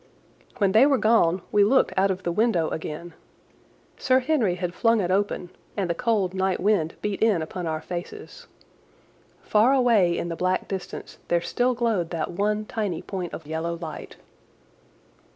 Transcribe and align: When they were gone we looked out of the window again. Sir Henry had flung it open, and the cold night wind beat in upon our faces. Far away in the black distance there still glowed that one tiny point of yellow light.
When 0.57 0.71
they 0.71 0.87
were 0.87 0.97
gone 0.97 1.43
we 1.51 1.63
looked 1.63 1.93
out 1.95 2.09
of 2.09 2.23
the 2.23 2.31
window 2.31 2.69
again. 2.69 3.13
Sir 3.99 4.17
Henry 4.17 4.55
had 4.55 4.73
flung 4.73 4.99
it 4.99 5.11
open, 5.11 5.51
and 5.77 5.87
the 5.87 5.93
cold 5.93 6.33
night 6.33 6.59
wind 6.59 6.95
beat 7.03 7.21
in 7.21 7.43
upon 7.43 7.67
our 7.67 7.81
faces. 7.81 8.47
Far 9.43 9.73
away 9.75 10.17
in 10.17 10.27
the 10.27 10.35
black 10.35 10.67
distance 10.67 11.19
there 11.27 11.39
still 11.39 11.75
glowed 11.75 12.09
that 12.09 12.31
one 12.31 12.65
tiny 12.65 13.03
point 13.03 13.31
of 13.31 13.45
yellow 13.45 13.75
light. 13.75 14.15